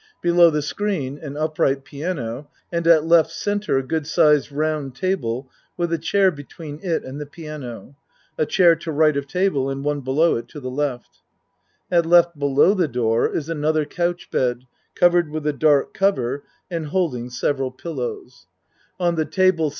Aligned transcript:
Below 0.23 0.49
the 0.49 0.63
screen 0.63 1.19
an 1.21 1.37
upright 1.37 1.85
piano, 1.85 2.49
and 2.71 2.87
at 2.87 3.03
L. 3.03 3.23
C. 3.23 3.51
a 3.51 3.83
good 3.83 4.07
sized 4.07 4.51
round 4.51 4.95
table 4.95 5.47
with 5.77 5.93
a 5.93 5.99
chair 5.99 6.31
between 6.31 6.79
it 6.81 7.03
and 7.03 7.21
the 7.21 7.27
piano. 7.27 7.95
A 8.35 8.47
chair 8.47 8.75
to 8.77 8.89
R. 8.89 9.09
of 9.09 9.27
table, 9.27 9.69
and 9.69 9.83
one 9.83 10.01
below 10.01 10.37
it 10.37 10.47
to 10.47 10.59
the 10.59 10.71
L. 10.71 11.03
At 11.91 12.07
L. 12.07 12.31
below 12.35 12.73
the 12.73 12.87
door 12.87 13.29
is 13.31 13.47
another 13.47 13.85
couch 13.85 14.31
bed, 14.31 14.65
cov 14.95 15.13
ered 15.13 15.29
with 15.29 15.45
a 15.45 15.53
dark 15.53 15.93
cover, 15.93 16.45
and 16.71 16.87
holding 16.87 17.29
several 17.29 17.69
pillows. 17.69 18.47
47 18.97 18.97
48 18.97 18.97
A 18.97 19.03
MAN'S 19.03 19.05
WORLD 19.05 19.07
On 19.09 19.15
the 19.17 19.25
table 19.25 19.69
C. 19.69 19.69